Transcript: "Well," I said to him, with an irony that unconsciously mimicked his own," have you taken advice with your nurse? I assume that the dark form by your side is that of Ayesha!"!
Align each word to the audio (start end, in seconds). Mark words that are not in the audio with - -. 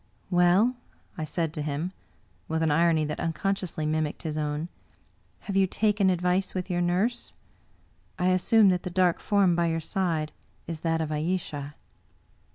"Well," 0.31 0.75
I 1.15 1.25
said 1.25 1.53
to 1.53 1.61
him, 1.61 1.91
with 2.47 2.63
an 2.63 2.71
irony 2.71 3.05
that 3.05 3.19
unconsciously 3.19 3.85
mimicked 3.85 4.23
his 4.23 4.35
own," 4.35 4.67
have 5.41 5.55
you 5.55 5.67
taken 5.67 6.09
advice 6.09 6.55
with 6.55 6.71
your 6.71 6.81
nurse? 6.81 7.33
I 8.17 8.29
assume 8.29 8.69
that 8.69 8.81
the 8.81 8.89
dark 8.89 9.19
form 9.19 9.55
by 9.55 9.67
your 9.67 9.79
side 9.79 10.31
is 10.65 10.79
that 10.79 11.01
of 11.01 11.11
Ayesha!"! 11.11 11.75